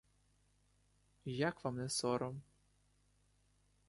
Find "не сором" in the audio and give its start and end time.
1.77-2.41